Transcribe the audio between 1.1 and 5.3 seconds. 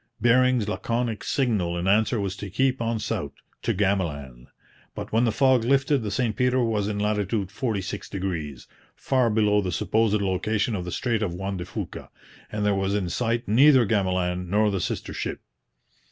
signal in answer was to keep on south 'to Gamaland'; but when